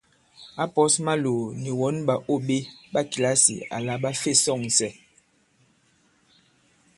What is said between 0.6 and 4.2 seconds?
Ǎ pɔ̌s Maloò nì wɔn ɓàô ɓe ɓa kìlasì àla ɓa